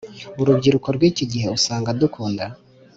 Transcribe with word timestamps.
Urubyiruko 0.41 0.87
rwiki 0.95 1.23
gihe 1.31 1.47
usanga 1.57 1.95
dukunda 1.99 2.45